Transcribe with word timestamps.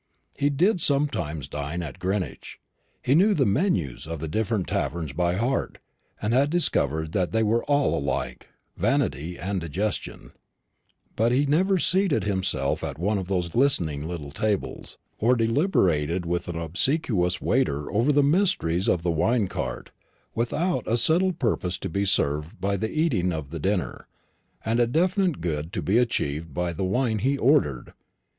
He 0.35 0.49
did 0.49 0.81
sometimes 0.81 1.47
dine 1.47 1.83
at 1.83 1.99
Greenwich. 1.99 2.59
He 3.03 3.13
knew 3.13 3.35
the 3.35 3.45
menus 3.45 4.07
of 4.07 4.19
the 4.19 4.27
different 4.27 4.65
taverns 4.67 5.13
by 5.13 5.35
heart, 5.35 5.77
and 6.19 6.33
had 6.33 6.49
discovered 6.49 7.11
that 7.11 7.33
they 7.33 7.43
were 7.43 7.63
all 7.65 7.95
alike 7.99 8.47
vanity 8.75 9.37
and 9.37 9.63
indigestion; 9.63 10.31
but 11.15 11.31
he 11.31 11.45
never 11.45 11.77
seated 11.77 12.23
himself 12.23 12.83
at 12.83 12.97
one 12.97 13.19
of 13.19 13.27
those 13.27 13.47
glistening 13.49 14.07
little 14.07 14.31
tables, 14.31 14.97
or 15.19 15.35
deliberated 15.35 16.25
with 16.25 16.47
an 16.47 16.55
obsequious 16.57 17.39
waiter 17.39 17.91
over 17.91 18.11
the 18.11 18.23
mysteries 18.23 18.89
of 18.89 19.03
the 19.03 19.11
wine 19.11 19.47
carte, 19.47 19.91
without 20.33 20.81
a 20.87 20.97
settled 20.97 21.37
purpose 21.37 21.77
to 21.77 21.89
be 21.89 22.05
served 22.05 22.59
by 22.59 22.75
the 22.75 22.89
eating 22.91 23.31
of 23.31 23.51
the 23.51 23.59
dinner, 23.59 24.07
and 24.65 24.79
a 24.79 24.87
definite 24.87 25.41
good 25.41 25.71
to 25.71 25.83
be 25.83 25.99
achieved 25.99 26.55
by 26.55 26.73
the 26.73 26.83
wine 26.83 27.19
he 27.19 27.37
ordered. 27.37 27.93